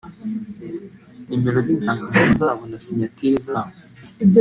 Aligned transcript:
nomero 1.29 1.59
z’indangamuntu 1.65 2.33
zabo 2.43 2.63
na 2.71 2.77
sinyatire 2.85 3.37
zabo 3.47 3.71